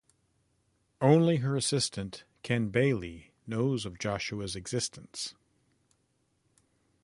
[0.99, 5.35] Only her assistant Ken Bailey knows of Joshua's existence.